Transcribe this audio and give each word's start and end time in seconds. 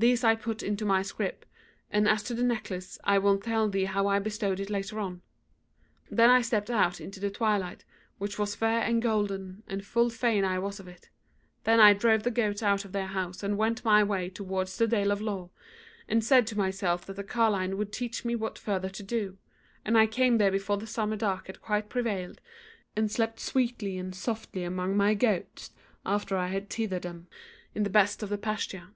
These 0.00 0.22
I 0.22 0.36
put 0.36 0.62
into 0.62 0.84
my 0.84 1.02
scrip, 1.02 1.44
and 1.90 2.08
as 2.08 2.22
to 2.22 2.32
the 2.34 2.44
necklace, 2.44 3.00
I 3.02 3.18
will 3.18 3.36
tell 3.36 3.68
thee 3.68 3.86
how 3.86 4.06
I 4.06 4.20
bestowed 4.20 4.60
it 4.60 4.70
later 4.70 5.00
on. 5.00 5.22
Then 6.08 6.30
I 6.30 6.40
stepped 6.40 6.70
out 6.70 7.00
into 7.00 7.18
the 7.18 7.32
twilight 7.32 7.84
which 8.16 8.38
was 8.38 8.54
fair 8.54 8.80
and 8.82 9.02
golden, 9.02 9.64
and 9.66 9.84
full 9.84 10.08
fain 10.08 10.44
I 10.44 10.60
was 10.60 10.78
of 10.78 10.86
it. 10.86 11.10
Then 11.64 11.80
I 11.80 11.94
drove 11.94 12.22
the 12.22 12.30
goats 12.30 12.62
out 12.62 12.84
of 12.84 12.92
their 12.92 13.08
house 13.08 13.42
and 13.42 13.58
went 13.58 13.84
my 13.84 14.04
way 14.04 14.30
towards 14.30 14.78
the 14.78 14.86
Dale 14.86 15.10
of 15.10 15.20
Lore, 15.20 15.50
and 16.06 16.22
said 16.22 16.46
to 16.46 16.56
myself 16.56 17.04
that 17.06 17.16
the 17.16 17.24
carline 17.24 17.76
would 17.76 17.90
teach 17.90 18.24
me 18.24 18.36
what 18.36 18.56
further 18.56 18.90
to 18.90 19.02
do, 19.02 19.36
and 19.84 19.98
I 19.98 20.06
came 20.06 20.38
there 20.38 20.52
before 20.52 20.76
the 20.76 20.86
summer 20.86 21.16
dark 21.16 21.48
had 21.48 21.60
quite 21.60 21.88
prevailed, 21.88 22.40
and 22.94 23.10
slept 23.10 23.40
sweetly 23.40 23.98
and 23.98 24.14
softly 24.14 24.62
amongst 24.62 24.96
my 24.96 25.14
goats 25.14 25.72
after 26.06 26.36
I 26.36 26.46
had 26.50 26.70
tethered 26.70 27.02
them 27.02 27.26
in 27.74 27.82
the 27.82 27.90
best 27.90 28.22
of 28.22 28.28
the 28.28 28.38
pasture." 28.38 28.90